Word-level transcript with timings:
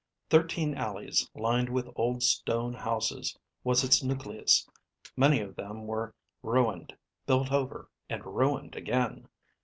Thirteen 0.31 0.73
alleys 0.73 1.29
lined 1.35 1.69
with 1.69 1.87
old 1.95 2.23
stone 2.23 2.73
houses 2.73 3.37
was 3.63 3.83
its 3.83 4.01
nucleus; 4.01 4.67
many 5.15 5.41
of 5.41 5.55
them 5.55 5.85
were 5.85 6.15
ruined, 6.41 6.97
built 7.27 7.51
over, 7.51 7.87
and 8.09 8.25
ruined 8.25 8.75
again. 8.75 9.27